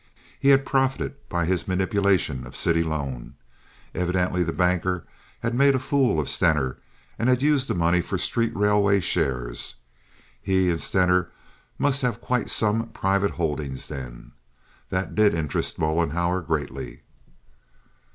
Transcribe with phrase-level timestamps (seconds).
[0.39, 3.35] He had profited by his manipulation of city loan.
[3.93, 5.05] Evidently the banker
[5.41, 6.77] had made a fool of Stener,
[7.19, 9.75] and had used the money for street railway shares!
[10.41, 11.29] He and Stener
[11.77, 14.31] must have quite some private holdings then.
[14.89, 17.01] That did interest Mollenhauer greatly.